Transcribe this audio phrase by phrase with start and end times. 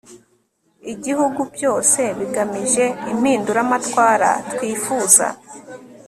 [0.93, 5.25] igihugu byose bigamije impinduramatwara twifuza